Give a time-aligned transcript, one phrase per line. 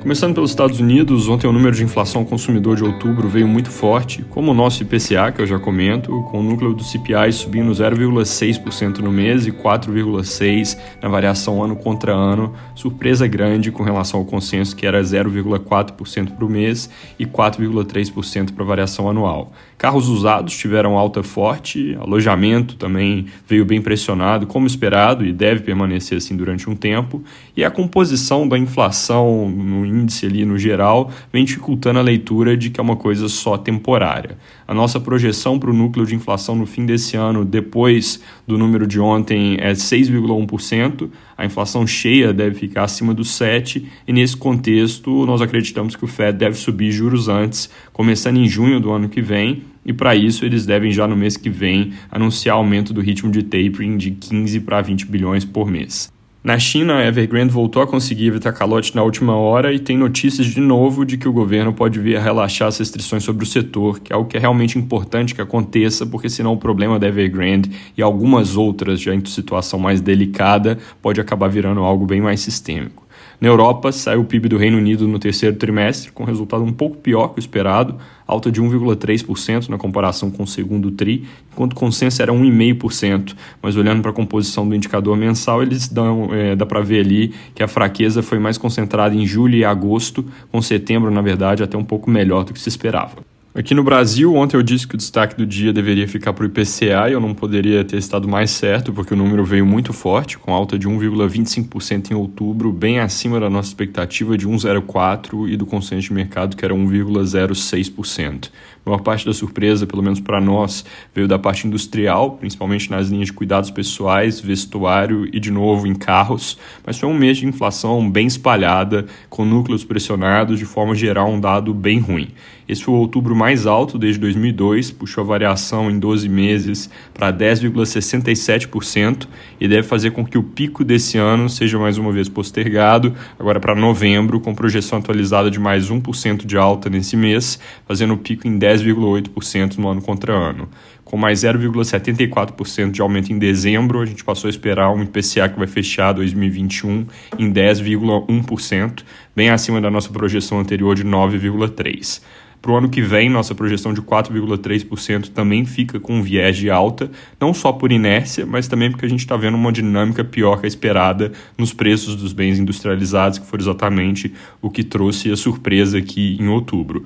[0.00, 4.22] Começando pelos Estados Unidos, ontem o número de inflação consumidor de outubro veio muito forte,
[4.30, 8.98] como o nosso IPCA, que eu já comento, com o núcleo do CPI subindo 0,6%
[8.98, 14.76] no mês e 4,6% na variação ano contra ano, surpresa grande com relação ao consenso
[14.76, 16.88] que era 0,4% para o mês
[17.18, 19.52] e 4,3% para a variação anual.
[19.78, 26.16] Carros usados tiveram alta forte, alojamento também veio bem pressionado, como esperado, e deve permanecer
[26.16, 27.22] assim durante um tempo,
[27.54, 32.70] e a composição da inflação no índice ali no geral, vem dificultando a leitura de
[32.70, 34.36] que é uma coisa só temporária.
[34.66, 38.86] A nossa projeção para o núcleo de inflação no fim desse ano, depois do número
[38.86, 41.08] de ontem, é 6,1%.
[41.36, 46.08] A inflação cheia deve ficar acima dos 7%, e nesse contexto, nós acreditamos que o
[46.08, 50.44] Fed deve subir juros antes, começando em junho do ano que vem, e para isso
[50.44, 54.60] eles devem já no mês que vem anunciar aumento do ritmo de tapering de 15
[54.60, 56.15] para 20 bilhões por mês.
[56.46, 60.46] Na China, a Evergrande voltou a conseguir evitar calote na última hora e tem notícias
[60.46, 63.98] de novo de que o governo pode vir a relaxar as restrições sobre o setor,
[63.98, 67.72] que é algo que é realmente importante que aconteça, porque senão o problema da Evergrande
[67.96, 73.05] e algumas outras já em situação mais delicada pode acabar virando algo bem mais sistêmico.
[73.40, 76.96] Na Europa, saiu o PIB do Reino Unido no terceiro trimestre, com resultado um pouco
[76.96, 81.76] pior que o esperado, alta de 1,3% na comparação com o segundo TRI, enquanto o
[81.76, 83.34] consenso era 1,5%.
[83.60, 87.34] Mas olhando para a composição do indicador mensal, eles dão, é, dá para ver ali
[87.54, 91.76] que a fraqueza foi mais concentrada em julho e agosto, com setembro, na verdade, até
[91.76, 93.35] um pouco melhor do que se esperava.
[93.58, 96.46] Aqui no Brasil, ontem eu disse que o destaque do dia deveria ficar para o
[96.46, 100.36] IPCA e eu não poderia ter estado mais certo, porque o número veio muito forte,
[100.36, 105.64] com alta de 1,25% em outubro, bem acima da nossa expectativa de 1,04% e do
[105.64, 108.50] consenso de mercado, que era 1,06%.
[108.84, 110.84] A maior parte da surpresa, pelo menos para nós,
[111.14, 115.94] veio da parte industrial, principalmente nas linhas de cuidados pessoais, vestuário e, de novo, em
[115.94, 116.58] carros.
[116.84, 121.40] Mas foi um mês de inflação bem espalhada, com núcleos pressionados, de forma geral, um
[121.40, 122.28] dado bem ruim.
[122.68, 127.32] Esse foi o outubro mais alto desde 2002, puxou a variação em 12 meses para
[127.32, 129.28] 10,67%
[129.60, 133.60] e deve fazer com que o pico desse ano seja mais uma vez postergado, agora
[133.60, 138.48] para novembro, com projeção atualizada de mais 1% de alta nesse mês, fazendo o pico
[138.48, 140.68] em 10 10,8% no ano contra ano.
[141.06, 145.56] Com mais 0,74% de aumento em dezembro, a gente passou a esperar um IPCA que
[145.56, 147.06] vai fechar 2021
[147.38, 152.22] em 10,1%, bem acima da nossa projeção anterior de 9,3%.
[152.60, 156.68] Para o ano que vem, nossa projeção de 4,3% também fica com um viés de
[156.68, 157.08] alta,
[157.40, 160.66] não só por inércia, mas também porque a gente está vendo uma dinâmica pior que
[160.66, 165.98] a esperada nos preços dos bens industrializados, que foi exatamente o que trouxe a surpresa
[165.98, 167.04] aqui em outubro.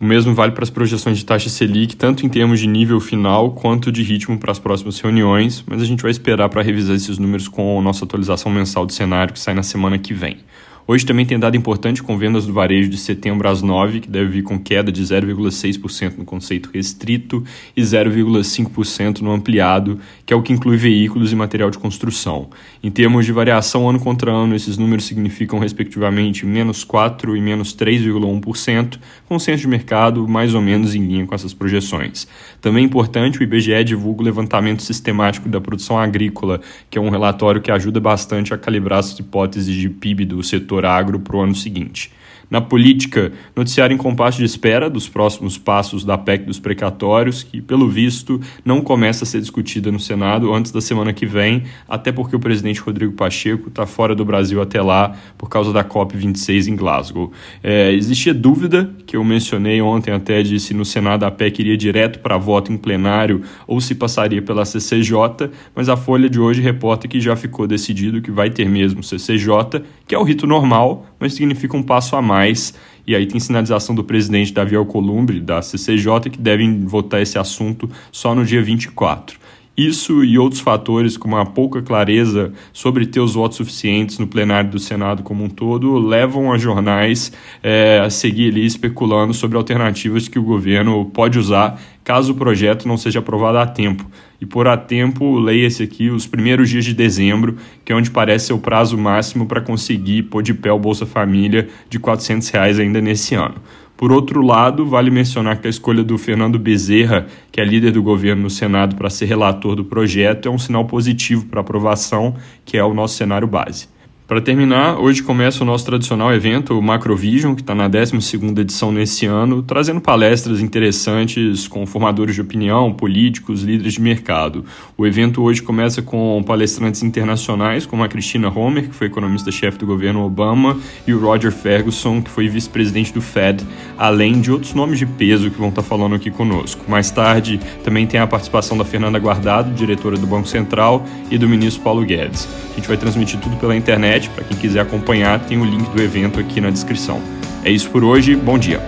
[0.00, 3.50] O mesmo vale para as projeções de taxa Selic, tanto em termos de nível final
[3.50, 7.18] quanto de ritmo para as próximas reuniões, mas a gente vai esperar para revisar esses
[7.18, 10.38] números com a nossa atualização mensal de cenário que sai na semana que vem.
[10.86, 14.30] Hoje também tem dado importante com vendas do varejo de setembro às 9, que deve
[14.30, 17.44] vir com queda de 0,6% no conceito restrito
[17.76, 22.50] e 0,5% no ampliado, que é o que inclui veículos e material de construção.
[22.82, 27.74] Em termos de variação ano contra ano, esses números significam respectivamente menos 4% e menos
[27.74, 28.98] 3,1%,
[29.28, 32.26] consenso de mercado mais ou menos em linha com essas projeções.
[32.60, 37.10] Também é importante, o IBGE divulga o levantamento sistemático da produção agrícola, que é um
[37.10, 41.36] relatório que ajuda bastante a calibrar as hipóteses de PIB do setor setor agro para
[41.36, 42.10] o ano seguinte.
[42.50, 47.62] Na política, noticiário em compasso de espera dos próximos passos da PEC dos precatórios, que,
[47.62, 52.10] pelo visto, não começa a ser discutida no Senado antes da semana que vem, até
[52.10, 56.66] porque o presidente Rodrigo Pacheco está fora do Brasil até lá por causa da COP26
[56.66, 57.30] em Glasgow.
[57.62, 61.76] É, existia dúvida, que eu mencionei ontem até, de se no Senado a PEC iria
[61.76, 66.60] direto para voto em plenário ou se passaria pela CCJ, mas a Folha de hoje
[66.60, 71.06] reporta que já ficou decidido que vai ter mesmo CCJ, que é o rito normal,
[71.18, 72.74] mas significa um passo a mais.
[73.06, 77.90] E aí tem sinalização do presidente Davi Alcolumbre, da CCJ, que devem votar esse assunto
[78.12, 79.38] só no dia 24.
[79.76, 84.70] Isso e outros fatores, como a pouca clareza sobre ter os votos suficientes no plenário
[84.70, 87.32] do Senado como um todo, levam a jornais
[87.62, 91.80] é, a seguir ali especulando sobre alternativas que o governo pode usar
[92.10, 94.04] caso o projeto não seja aprovado a tempo.
[94.40, 98.46] E por a tempo, leia-se aqui os primeiros dias de dezembro, que é onde parece
[98.46, 102.78] ser o prazo máximo para conseguir pôr de pé o Bolsa Família de 400 reais
[102.78, 103.56] ainda nesse ano.
[104.00, 108.02] Por outro lado, vale mencionar que a escolha do Fernando Bezerra, que é líder do
[108.02, 112.78] governo no Senado, para ser relator do projeto é um sinal positivo para aprovação, que
[112.78, 113.88] é o nosso cenário base.
[114.30, 118.92] Para terminar, hoje começa o nosso tradicional evento, o Macrovision, que está na 12ª edição
[118.92, 124.64] nesse ano, trazendo palestras interessantes com formadores de opinião, políticos, líderes de mercado.
[124.96, 129.84] O evento hoje começa com palestrantes internacionais, como a Cristina Homer, que foi economista-chefe do
[129.84, 130.78] governo Obama,
[131.08, 133.66] e o Roger Ferguson, que foi vice-presidente do Fed,
[133.98, 136.84] além de outros nomes de peso que vão estar tá falando aqui conosco.
[136.86, 141.48] Mais tarde, também tem a participação da Fernanda Guardado, diretora do Banco Central, e do
[141.48, 142.48] ministro Paulo Guedes.
[142.72, 146.02] A gente vai transmitir tudo pela internet para quem quiser acompanhar, tem o link do
[146.02, 147.22] evento aqui na descrição.
[147.64, 148.80] É isso por hoje, bom dia.